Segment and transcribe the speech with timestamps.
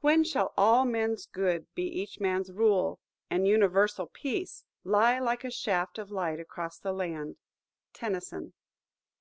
[0.00, 2.98] when shall all men's good Be each man's rule,
[3.30, 7.36] and universal Peace Lie like a shaft of light across the land."
[7.92, 8.54] TENNYSON.